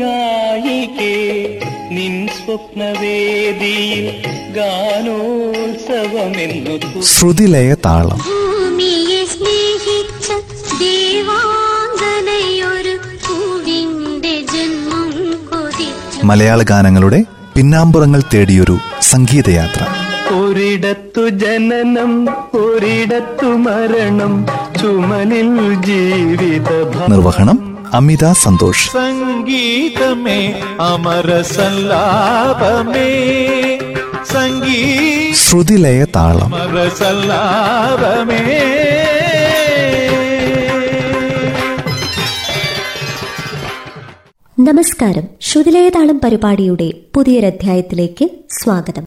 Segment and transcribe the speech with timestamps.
[0.00, 1.14] ഗായികേ
[1.92, 4.06] നിൻ സ്വപ്നവേദിയിൽ
[4.56, 8.18] ഗാനോത്സവമെന്നു ശ്രുതിലയ താളം.
[8.18, 10.28] ഭൂമിയെ സ്നേഹിച്ച
[10.80, 12.94] ദേവാംഗനയൊരു
[13.26, 15.12] പൂവിന്റെ ജന്മം
[15.50, 16.18] കൊതിച്ചു.
[16.24, 17.24] മലയാള ഗാനങ്ങളുടെ
[17.54, 19.82] പിന്നാമ്പുറങ്ങൾ തേടിയൊരു സംഗീതയാത്ര.
[20.34, 24.46] ഒരിടത്തു ജനനം ഒരിടത്തു മരണം
[24.80, 26.68] ചുമലിൽ ജീവിത
[27.10, 27.63] നിർവഹണം
[27.94, 28.92] അമിത സന്തോഷ്.
[28.92, 33.18] സംഗീതമേ അമര സല്ലാപമേ.
[34.32, 36.54] സംഗീത ശ്രുതിലയ താളം.
[36.54, 38.50] അമര സല്ലാപമേ.
[44.58, 45.24] നമസ്കാരം.
[45.40, 48.28] ശ്രുതിലയതാളം പരിപാടിയുടെ പുതിയൊരധ്യായത്തിലേക്ക്
[48.62, 49.04] സ്വാഗതം.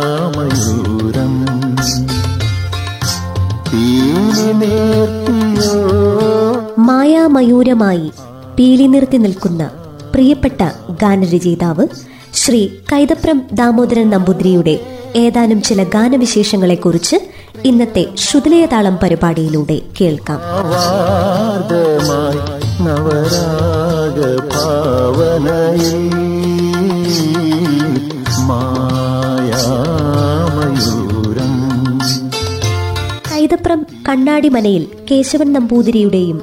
[0.00, 1.32] മായാമയൂരം
[6.88, 8.08] മായാമയൂരമായി
[8.56, 9.62] പീലി നിർത്തി നിൽക്കുന്ന
[10.18, 10.62] പ്രിയപ്പെട്ട
[11.02, 11.84] ഗാനരചയിതാവ്
[12.32, 14.74] ശ്രീ കൈതപ്രം ദാമോദരൻ നമ്പൂതിരിയുടെ
[15.16, 17.16] ഏതാനും ചില ഗാനവിശേഷങ്ങളെക്കുറിച്ച്
[17.64, 20.40] ഇന്നത്തെ ശ്രുതിലയതാളം പരിപാടിയിലൂടെ കേൾക്കാം.
[33.32, 36.38] കൈതപ്രം കണ്ണാടിമനയിൽ കേശവൻ നമ്പൂതിരിയുടെയും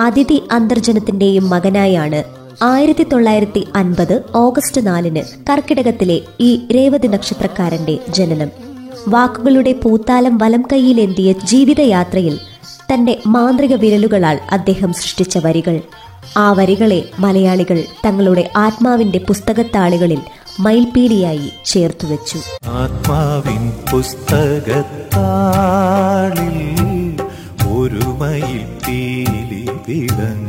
[0.00, 2.20] അതിഥി അന്തർജനത്തിന്റെയും മകനായാണ്
[2.60, 8.50] ആയിരത്തി തൊള്ളായിരത്തി അൻപത് ഓഗസ്റ്റ് നാലിന് കർക്കിടകത്തിലെ ഈ രേവതി നക്ഷത്രക്കാരന്റെ ജനനം.
[9.08, 12.38] വാക്കുകളുടെ പൂത്താലം വലം കൈയിലെന്തിയ ജീവിതയാത്രയിൽ
[12.92, 15.80] തന്റെ മാന്ത്രിക വിരലുകളാൽ അദ്ദേഹം സൃഷ്ടിച്ച വരികൾ.
[16.36, 20.20] ആ വരികളെ മലയാളികൾ തങ്ങളുടെ ആത്മാവിന്റെ പുസ്തകത്താളുകളിൽ
[20.60, 24.98] മയിൽപീലിയായി ചേർത്തുവെച്ചു ആത്മാവിൻ പുസ്തകത്താളിൽ
[27.72, 30.47] ഒരു മയിൽപീലി പീലി വിളഞ്ഞു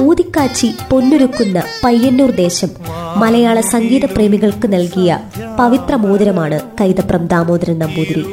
[0.00, 2.70] ഊതിക്കാച്ചി പൊന്നുരുക്കുന്ന പയ്യന്നൂർ ദേശം
[3.16, 5.10] മലയാള സംഗീത പ്രേമികൾക്ക് നൽകിയ
[5.58, 8.24] പവിത്ര മോതിരമാണ് കൈതപ്രം ദാമോദരൻ നമ്പൂതിരി.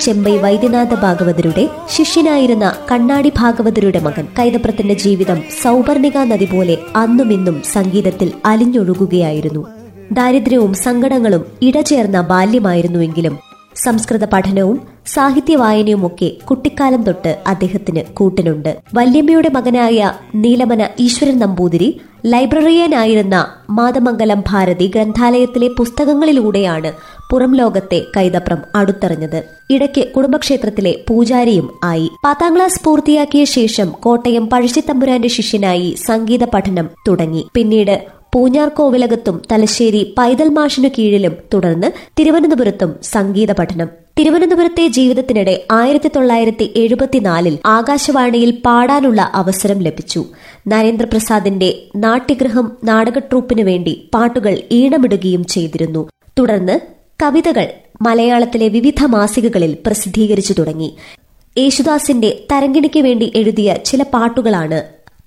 [0.00, 8.32] ചെമ്പൈ വൈദ്യനാഥ ഭാഗവതരുടെ ശിഷ്യനായിരുന്ന കണ്ണാടി ഭാഗവതരുടെ മകൻ കൈതപ്രത്തിന്റെ ജീവിതം സൗപർണിക നദി പോലെ അന്നും ഇന്നും സംഗീതത്തിൽ
[8.44, 9.66] അലിഞ്ഞൊഴുകുകയായിരുന്നു.
[10.12, 13.38] ദാരിദ്ര്യവും സങ്കടങ്ങളും ഇടചേർന്ന ബാല്യമായിരുന്നുവെങ്കിലും
[13.76, 18.76] സംസ്കൃത പഠനവും സാഹിത്യ വായനയുമൊക്കെ കുട്ടിക്കാലം തൊട്ട് അദ്ദേഹത്തിന് കൂട്ടിനുണ്ട്.
[18.94, 26.92] വല്യമ്മയുടെ മകനായ നീലമന ഈശ്വരൻ നമ്പൂതിരി ലൈബ്രറിയനായിരുന്ന മാതമംഗലം ഭാരതി ഗ്രന്ഥാലയത്തിലെ പുസ്തകങ്ങളിലൂടെയാണ്
[27.32, 29.44] പുറം ലോകത്തെ കൈതപ്രം അടുത്തറിഞ്ഞത്.
[29.70, 32.10] ഇടയ്ക്ക് കുടുംബക്ഷേത്രത്തിലെ പൂജാരിയും ആയി.
[32.24, 37.46] പത്താം ക്ലാസ് പൂർത്തിയാക്കിയ ശേഷം കോട്ടയം പഴശ്ശിത്തമ്പുരാന്റെ ശിഷ്യനായി സംഗീത പഠനം തുടങ്ങി.
[37.54, 46.72] പിന്നീട് പൂഞ്ഞാർ കോവിലകത്തും തലശ്ശേരി പൈതൽ മാഷിനു കീഴിലും തുടർന്ന് തിരുവനന്തപുരത്തും സംഗീത പഠനം തിരുവനന്തപുരത്തെ ജീവിതത്തിനിടെ ആയിരത്തി തൊള്ളായിരത്തി
[46.76, 50.20] എഴുപത്തിനാലിൽ ആകാശവാണിയിൽ പാടാനുള്ള അവസരം ലഭിച്ചു.
[50.68, 56.02] നരേന്ദ്രപ്രസാദിന്റെ നാട്യഗൃഹം നാടക ട്രൂപ്പിനു വേണ്ടി പാട്ടുകൾ ഈണമിടുകയും ചെയ്തിരുന്നു.
[56.38, 56.76] തുടർന്ന്
[57.22, 57.66] കവിതകൾ
[58.02, 60.90] മലയാളത്തിലെ വിവിധ മാസികകളിൽ പ്രസിദ്ധീകരിച്ചു തുടങ്ങി.
[61.56, 64.78] യേശുദാസിന്റെ തരങ്കിണിക്ക് വേണ്ടി എഴുതിയ ചില പാട്ടുകളാണ്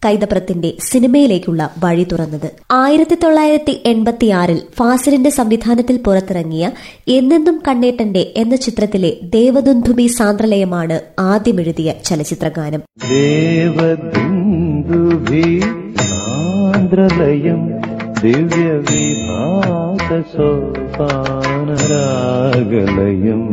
[0.05, 2.51] കൈതപ്രത്തിന്റെ സിനിമയിലേക്കുള്ള വഴി തുറന്നത്.
[2.71, 6.71] ആയിരത്തി തൊള്ളായിരത്തി എൺപത്തിയാറിൽ ഫാസിലിന്റെ സംവിധാനത്തിൽ പുറത്തിറങ്ങിയ
[7.07, 12.81] എന്നെന്നും കണ്ണേട്ടന്റെ എന്ന ചിത്രത്തിലെ ദേവദുന്ധുമി സാന്ദ്രലയമാണ് ആദ്യം എഴുതിയ ചലച്ചിത്രഗാനം.
[13.09, 14.17] ദേവദുന്ദുഭി
[20.97, 23.43] സാന്ദ്രലയം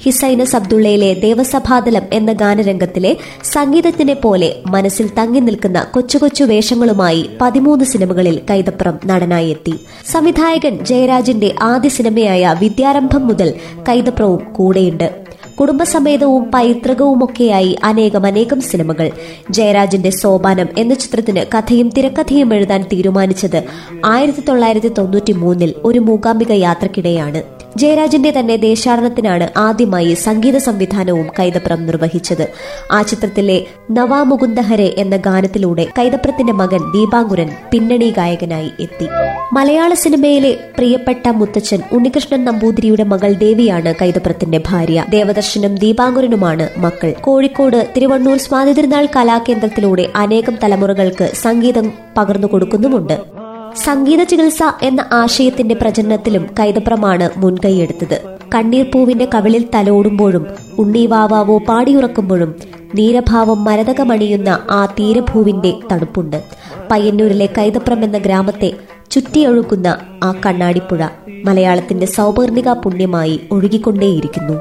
[0.00, 8.40] ഹിസൈനസ് അബ്ദുള്ളയിലെ ദേവസഭാതലം എന്ന ഗാനരംഗത്തിലെ സംഗീതത്തിനെ പോലെ മനസ്സിൽ തങ്ങി നിൽക്കുന്ന കൊച്ചു കൊച്ചു വേഷങ്ങളുമായി പതിമൂന്ന് സിനിമകളിൽ
[8.50, 9.74] കൈതപ്രം നടനായി എത്തി.
[10.12, 13.54] സംവിധായകൻ ജയരാജിന്റെ ആദ്യ സിനിമയായ വിദ്യാരംഭം മുതൽ
[13.88, 15.23] കൈതപ്രവും കൂടെയുണ്ട്.
[15.60, 19.10] കുടുംബസമേതവും പൈതൃകവുമൊക്കെയായി അനേകം അനേകം സിനിമകൾ.
[19.50, 23.64] ജയരാജിന്റെ സോപാനം എന്ന ചിത്രത്തിന് കഥയും തിരക്കഥയും എഴുതാൻ തീരുമാനിച്ചത്
[24.04, 27.53] ആയിരത്തി തൊള്ളായിരത്തി തൊണ്ണൂറ്റി മൂന്നിൽ ഒരു മൂകാംബിക യാത്രക്കിടെയാണ്.
[27.76, 32.48] ജയരാജന്റെ തന്നെ ദേശാടനത്തിനാണ് ആദ്യമായി സംഗീത സംവിധാനവും കൈതപ്രം നിർവഹിച്ചത്.
[32.92, 39.08] ആ ചിത്രത്തിലെ നവാമുകുന്ദഹരെ എന്ന ഗാനത്തിലൂടെ കൈതപ്രത്തിന്റെ മകൻ ദീപാങ്കുരൻ പിന്നണി ഗായകനായി എത്തി.
[39.52, 45.04] മലയാള സിനിമയിലെ പ്രിയപ്പെട്ട മുത്തച്ഛൻ ഉണ്ണികൃഷ്ണൻ നമ്പൂതിരിയുടെ മകൾ ദേവിയാണ് കൈതപ്രത്തിന്റെ ഭാര്യ.
[45.10, 47.14] ദേവദർശനും ദീപാങ്കുരനുമാണ് മക്കൾ.
[47.20, 53.43] കോഴിക്കോട് തിരുവണ്ണൂർ സ്വാതന്ത്ര്യനാൾ കലാകേന്ദ്രത്തിലൂടെ അനേകം തലമുറകൾക്ക് സംഗീതം പകർന്നു കൊടുക്കുന്നുമുണ്ട്
[53.76, 58.20] സംഗീത ചികിത്സ എന്ന ആശയത്തിന്റെ പ്രചരണത്തിലും കൈതപ്രമാണ് മുൻകൈയെടുത്തത്.
[58.54, 60.46] കണ്ണീർ പൂവിന്റെ കവിളിൽ തലോടുമ്പോഴും
[60.78, 62.54] ഉണ്ണീവാവാവോ പാടിയുറക്കുമ്പോഴും
[62.94, 66.42] നീരഭാവം മരതകമണിയുന്ന ആ തീരഭൂവിന്റെ തണുപ്പുണ്ട്.
[66.90, 68.72] പയ്യന്നൂരിലെ കൈതപ്രം എന്ന ഗ്രാമത്തെ
[69.10, 71.08] ചുറ്റിയൊഴുക്കുന്ന ആ കണ്ണാടിപ്പുഴ
[71.44, 74.60] മലയാളത്തിന്റെ സൗപർണിക പുണ്യമായി ഒഴുകിക്കൊണ്ടേയിരിക്കുന്നു.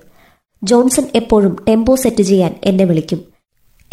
[0.63, 3.23] ജോൺസൺ എപ്പോഴും ടെമ്പോ സെറ്റ് ചെയ്യാൻ എന്നെ വിളിക്കും.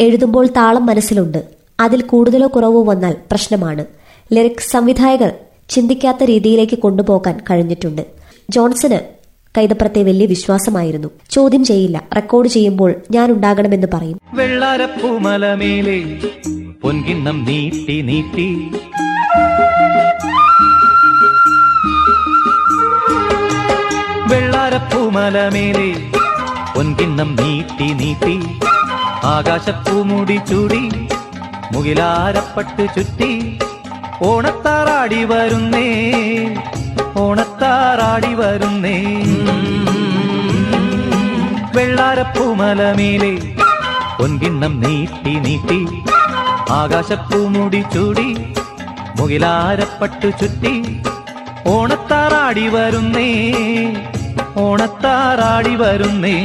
[0.01, 1.60] എഴുതുമ്പോൾ താളം മനസ്സിലുണ്ട്.
[1.81, 3.85] അതിൽ കൂടുതലോ കുറവോ വന്നാൽ പ്രശ്നമാണ്.
[4.33, 5.31] ലിറിക് സംവിധായകർ
[5.69, 8.01] ചിന്തിക്കാത്ത രീതിയിലേക്ക് കൊണ്ടുപോകാൻ കഴിഞ്ഞിട്ടുണ്ട്.
[8.49, 8.99] ജോൺസന്
[9.57, 11.07] കൈതപ്രത്തെ വലിയ വിശ്വാസമായിരുന്നു.
[11.31, 12.03] ചോദ്യം ചെയ്യില്ല.
[12.15, 14.17] റെക്കോർഡ് ചെയ്യുമ്പോൾ ഞാൻ ഉണ്ടാകണമെന്ന് പറയും.
[16.81, 18.71] പൊൻകിണ്ണം നീട്ടി നീട്ടി.
[24.31, 25.95] വെള്ളാരപ്പൂമലമേലെ
[26.75, 28.39] പൊൻകിണ്ണം നീട്ടി നീട്ടി.
[30.49, 30.89] ചൂടി.
[31.73, 33.31] മുകിലാരപ്പട്ട് ചുറ്റി
[34.21, 35.87] ഓണത്താറാടി വരുന്നേ
[37.23, 38.97] ഓണത്താറാടി വരുന്നേ.
[41.75, 43.33] വെള്ളാരപ്പൂമലമേലെ
[44.17, 45.79] പൊൻകിണ്ണം നീട്ടി നീട്ടി
[46.79, 48.29] ആകാശപ്പൂമുടി ചൂടി
[49.19, 50.75] മുകിലാരപ്പട്ടു ചുറ്റി
[51.73, 53.29] ഓണത്താറാടി വരുന്നേ
[54.57, 56.37] ഓണത്താറാടി വരുന്നേ.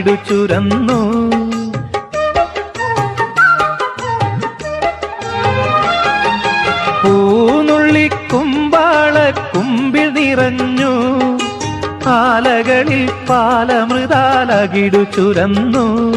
[0.00, 1.30] പാലമൃതാലകിടു ചുരന്നു.
[7.04, 11.20] പൂനുള്ളിക്കുമ്പാള കുമ്പിൽ നിറഞ്ഞു.
[12.06, 16.12] ആലകളിൽ പാലമൃതാലകിടു ചുരന്നു.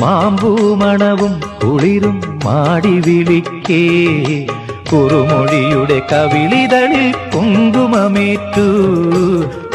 [0.00, 4.46] മാമ്പൂമണവും കുളിരും മാടി വിളിക്കേ.
[4.92, 8.68] കുറുമൊഴിയുടെ കവിളിതളിൽ കുങ്കുമമേറ്റു.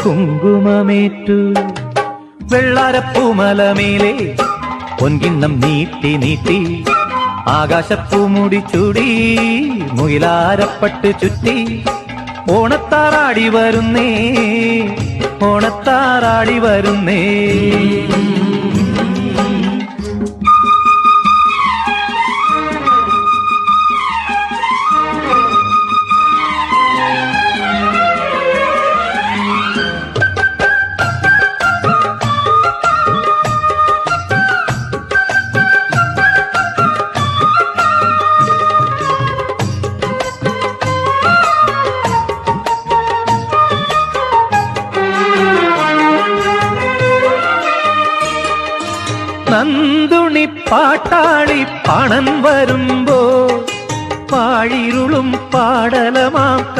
[0.06, 1.54] കുങ്കുമമേറ്റു.
[2.52, 4.12] വെള്ളാരപ്പൂമലമേലെ
[5.00, 6.58] പൊൻകിണ്ണം നീട്ടി നീട്ടി
[7.48, 9.08] ആകാശപ്പൂമുടി ചൂടി
[9.92, 11.56] മുയിലാരപ്പട്ട് ചുറ്റി
[12.50, 14.08] ഓണത്താറാടി വരുന്നേ
[15.42, 17.20] ഓണത്താറാടി വരുന്നേ.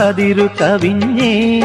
[0.08, 1.60] കതിരു കവിഞ്ഞേ.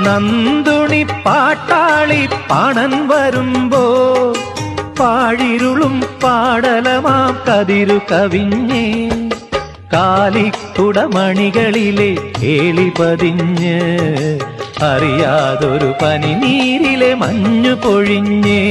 [0.00, 3.84] നന്ദുണി പാട്ടാളി പണൻ വരുമ്പോ
[5.00, 9.10] പാഴിരുളും പാടലമാം കതിരു കവിഞ്ഞേ.
[9.92, 13.80] കാലിക്കുടമണികളിലെ കേളി പതിഞ്ഞ്
[14.82, 18.62] അറിയാതൊരു പനി നീരിലെ മഞ്ഞു പൊഴിഞ്ഞേ.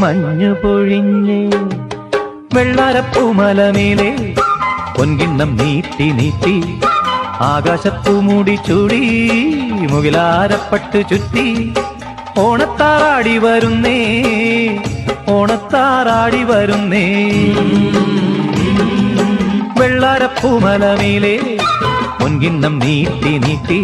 [0.00, 1.50] മഞ്ഞു പൊഴിഞ്ഞേ.
[2.54, 4.10] വെള്ളാരപ്പൂമലമേലെ
[4.96, 6.54] പൊൻകിണ്ണം നീട്ടി നീട്ടി
[7.44, 9.00] ആകാശപ്പൂമുടി ചൂടി
[9.92, 11.46] മുകിലാരപ്പട്ട് ചുറ്റി
[12.38, 13.98] ഓണത്താറാടി വരുന്നേ
[15.28, 17.04] ഓണത്താറാടി വരുന്നേ.
[19.78, 21.36] വെള്ളാരപ്പൂമലമേലെ
[22.20, 23.80] പൊൻകിണ്ണം നീട്ടി നീട്ടി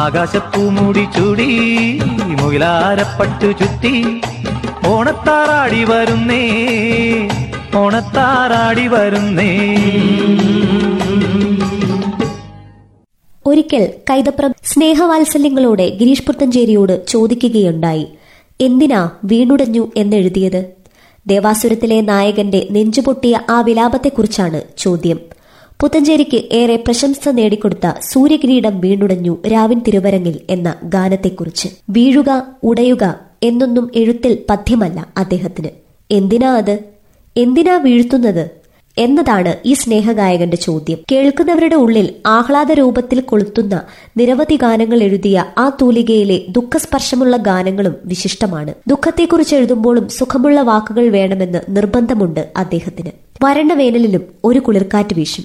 [0.00, 1.50] ആകാശപ്പൂമുടി ചൂടി
[2.40, 3.94] മുകിലാരപ്പട്ടു ചുറ്റി
[4.86, 6.44] ഓണത്താറാടി വരുന്നേ
[7.74, 9.76] ഓണത്താറാടി വരുന്നേ.
[13.46, 18.06] ഒരിക്കൽ കൈതപ്രം സ്നേഹവാത്സല്യങ്ങളോടെ ഗിരീഷ് പുത്തഞ്ചേരിയോട് ചോദിക്കുകയുണ്ടായി.
[18.60, 20.64] എന്തിനാ വീണുടഞ്ഞു എന്നെഴുതിയത്?
[21.26, 25.18] ദേവാസുരത്തിലെ നായകന്റെ നെഞ്ചുപൊട്ടിയ ആ വിലാപത്തെക്കുറിച്ചാണ് ചോദ്യം.
[25.80, 31.68] പുത്തഞ്ചേരിക്ക് ഏറെ പ്രശംസ നേടിക്കൊടുത്ത സൂര്യകിരീടം വീണുടഞ്ഞു രാവിൻ തിരുവരങ്ങിൽ എന്ന ഗാനത്തെക്കുറിച്ച്.
[31.90, 35.68] വീഴുക ഉടയുക എന്നൊന്നും എഴുത്തിൽ പഥ്യമല്ല അദ്ദേഹത്തിന്.
[36.10, 36.89] എന്തിനാ അത്?
[37.36, 38.50] എന്തിനാ വീഴ്ത്തുന്നത്?
[38.98, 40.98] എന്നതാണ് ഈ സ്നേഹഗായകന്റെ ചോദ്യം.
[41.12, 43.82] കേൾക്കുന്നവരുടെ ഉള്ളിൽ ആഹ്ലാദ രൂപത്തിൽ കൊളുത്തുന്ന
[44.16, 48.74] നിരവധി ഗാനങ്ങൾ എഴുതിയ ആ തൂലികയിലെ ദുഃഖസ്പർശമുള്ള ഗാനങ്ങളും വിശിഷ്ടമാണ്.
[48.88, 53.10] ദുഃഖത്തെക്കുറിച്ച് എഴുതുമ്പോഴും സുഖമുള്ള വാക്കുകൾ വേണമെന്ന് നിർബന്ധമുണ്ട് അദ്ദേഹത്തിന്.
[53.44, 55.44] വരണ്ട വേനലിലും ഒരു കുളിർക്കാറ്റ് വീശും.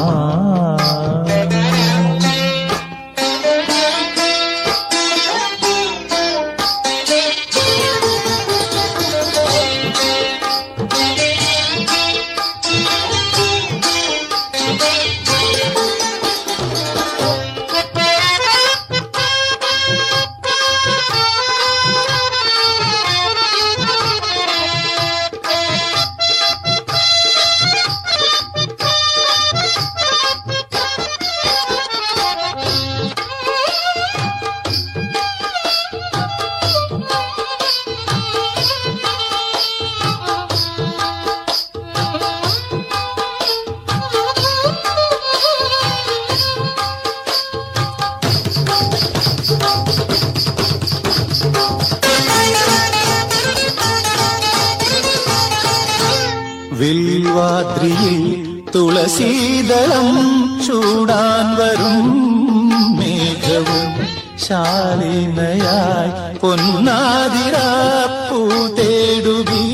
[69.34, 69.66] തേടുകീ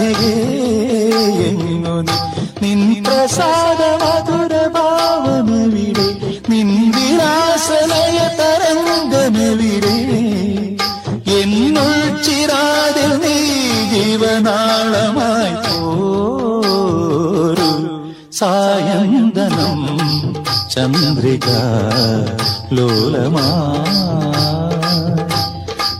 [0.04, 1.50] പ്രിയരാധികേ
[2.62, 6.08] നിൻ പ്രസാദ മധുര ഭാവമവിടെ
[6.50, 9.98] നിൻ വിലാസലയ തരംഗമവിടെ.
[11.42, 13.38] എന്നുൾ ചിരാതിൽ നീ
[13.94, 17.70] ജീവനാളമായി പോരു.
[18.32, 20.00] സായന്തനം
[20.70, 21.48] ചന്ദ്രിക
[22.74, 23.76] ലോലമാ.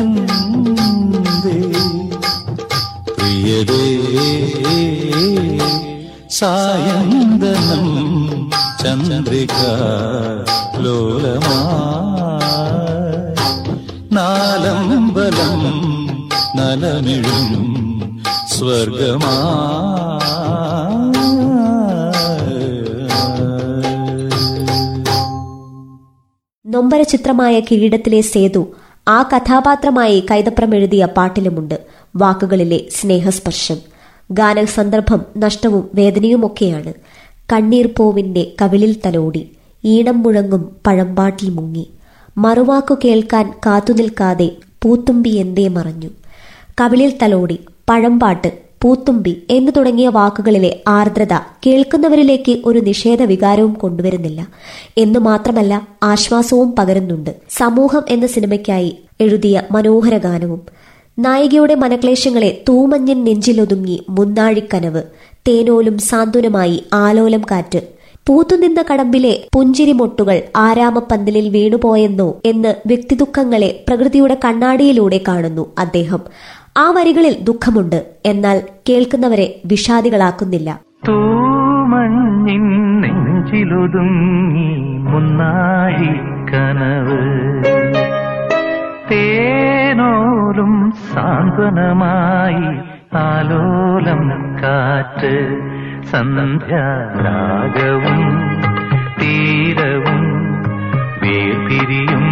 [3.16, 3.86] പ്രിയതേ
[6.30, 7.88] സായന്തനം
[8.84, 9.58] ചന്ദ്രിക
[10.84, 11.60] ലോലമാ.
[14.30, 15.62] നാലമ്പലം
[16.56, 17.80] നലമിഴും
[18.48, 19.32] സ്വർഗമാ.
[26.68, 28.68] നൊമ്പര ചിത്രമായ കിരീടത്തിലെ സേതു
[29.08, 33.78] ആ കഥാപാത്രമായി കൈതപ്രം എഴുതിയ പാട്ടിലുമുണ്ട് വാക്കുകളിലെ സ്നേഹസ്പർശം.
[34.32, 36.94] ഗാന സന്ദർഭം നഷ്ടവും വേദനയുമൊക്കെയാണ്.
[37.54, 39.52] കണ്ണീർ പൂവിന്റെ കവിളിൽ തലോടി
[39.86, 41.90] ഈണം മുഴങ്ങും പഴമ്പാട്ടിൽ മുങ്ങി.
[42.38, 46.10] മറുവാക്കു കേൾക്കാൻ കാത്തുനിൽക്കാതെ പൂത്തുമ്പി എന്തേ മറഞ്ഞു.
[46.82, 47.60] കവിളിൽ തലോടി
[47.90, 51.34] പഴംപാട്ട് പൂത്തുമ്പി എന്നു തുടങ്ങിയ വാക്കുകളിലെ ആർദ്രത
[51.68, 54.48] കേൾക്കുന്നവരിലേക്ക് ഒരു നിഷേധ വികാരവും കൊണ്ടുവരുന്നില്ല.
[54.98, 57.36] എന്നു മാത്രമല്ല ആശ്വാസവും പകരുന്നുണ്ട്.
[57.50, 60.62] സമൂഹം എന്ന സിനിമയ്ക്കായി എഴുതിയ മനോഹര ഗാനവും
[61.20, 65.04] നായികയുടെ മനക്ലേശങ്ങളെ തൂമഞ്ഞൻ നെഞ്ചിലൊതുങ്ങി മുന്നാഴിക്കനവ്
[65.48, 67.99] തേനോലും സാന്ത്വനമായി ആലോലം കാറ്റ്
[68.30, 76.20] പൂത്തുനിന്ന കടമ്പിലെ പുഞ്ചിരിമൊട്ടുകൾ ആരാമപ്പന്തലിൽ വീണുപോയെന്നോ എന്ന് വ്യക്തിദുഃഖങ്ങളെ പ്രകൃതിയുടെ കണ്ണാടിയിലൂടെ കാണുന്നു അദ്ദേഹം.
[76.78, 78.06] ആ വരികളിൽ ദുഃഖമുണ്ട്.
[78.26, 80.82] എന്നാൽ കേൾക്കുന്നവരെ വിഷാദികളാക്കുന്നില്ല.
[83.02, 83.70] നെഞ്ചിലൊതുങ്ങി
[89.12, 92.78] തേനോലും സാന്ത്വനമായി
[93.18, 94.30] ആലോലം
[94.64, 95.69] കാറ്റ്.
[96.12, 97.72] സന്ധ്യാരാഗവും
[99.22, 100.22] തീരവും
[101.24, 102.26] വേർപിരിയും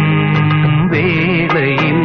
[0.92, 1.98] വേളയിൽ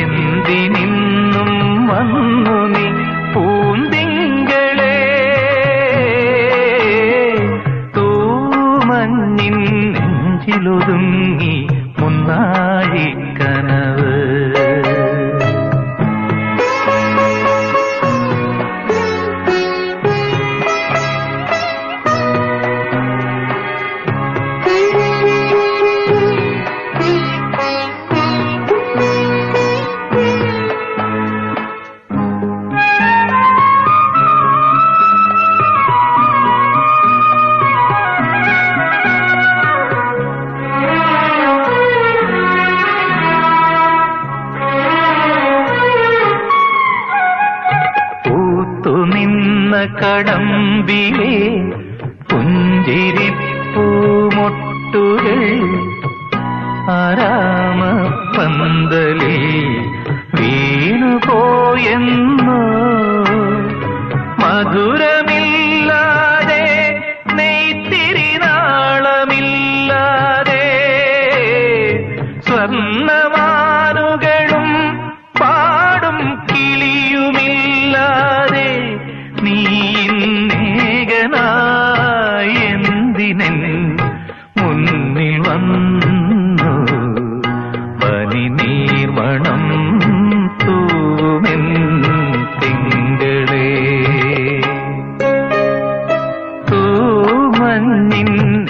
[0.00, 1.50] എന്തിനിന്നും
[1.90, 2.86] വന്നു നീ
[3.34, 4.96] പൂന്തിങ്കളെ?
[7.96, 9.56] തൂമഞ്ഞിൻ
[9.94, 11.54] നെഞ്ചിലൊതുങ്ങി
[12.00, 12.81] മുന്നാഴി
[56.94, 57.80] ആരാമ
[58.36, 59.71] പന്തലിൽ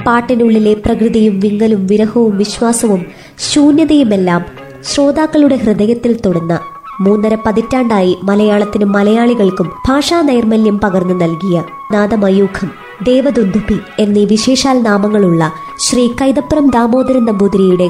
[0.04, 3.06] പാട്ടിനുള്ളിലെ പ്രകൃതിയും വിങ്ങലും വിരഹവും വിശ്വാസവും
[3.38, 4.42] ശൂന്യതയുമെല്ലാം
[4.84, 6.60] ശ്രോതാക്കളുടെ ഹൃദയത്തിൽ തൊടുന്ന
[7.00, 11.62] മൂന്നര പതിറ്റാണ്ടായി മലയാളത്തിനും മലയാളികൾക്കും ഭാഷാ നൈർമല്യം പകർന്നു നൽകിയ
[11.92, 12.70] നാദമയൂഖം
[13.02, 17.88] ദേവദുന്ദുപി എന്നീ വിശേഷാൽ നാമങ്ങളുള്ള ശ്രീ കൈതപ്പുറം ദാമോദരൻ നമ്പൂതിരിയുടെ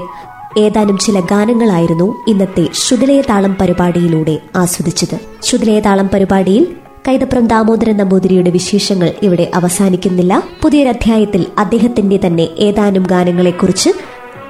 [0.58, 5.16] ഏതാനും ചില ഗാനങ്ങളായിരുന്നു ഇന്നത്തെ ശ്രുതിലയതാളം പരിപാടിയിലൂടെ ആസ്വദിച്ചത്.
[5.42, 6.64] ശ്രുതിലയതാളം പരിപാടിയിൽ
[7.08, 10.42] കൈതപ്രം ദാമോദരൻ നമ്പൂതിരിയുടെ വിശേഷങ്ങൾ ഇവിടെ അവസാനിക്കുന്നില്ല.
[10.62, 13.90] പുതിയൊരധ്യായത്തിൽ അദ്ദേഹത്തിന്റെ തന്നെ ഏതാനും ഗാനങ്ങളെക്കുറിച്ച്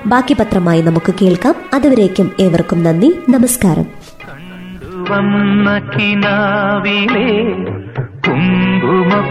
[0.06, 1.54] ബാക്കി പത്രമായി നമുക്ക് കേൾക്കാം.
[1.74, 3.14] അതുവരേക്കും ഏവർക്കും നന്ദി.
[3.28, 3.86] നമസ്കാരം.
[5.10, 7.28] വന്ന കിനാവിലെ
[8.28, 9.22] കുങ്കുമപ്പൂമ്പൊട്ടുകൾ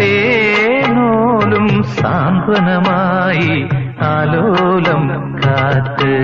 [0.00, 3.48] തേനോലും സാന്ത്വനമായി
[4.04, 5.04] ആലോലം
[5.44, 6.14] കാറ്റ്.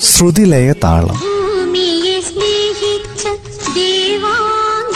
[0.00, 1.18] ശ്രുതിലയ താളം.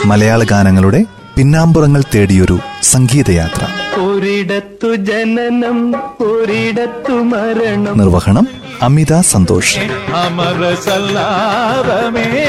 [0.09, 1.05] മലയാള ഗാനങ്ങളുടെ
[1.37, 2.59] പിന്നാമ്പുറങ്ങൾ തേടിയൊരു
[2.91, 3.67] സംഗീതയാത്ര.
[4.01, 5.79] ഒരിടത്തു ജനനം
[6.23, 7.99] ഒരിടത്തു മരണം.
[7.99, 8.49] നിർവഹണം
[8.83, 9.79] അമിത സന്തോഷ്.
[10.15, 12.47] അമര സല്ലാപമേ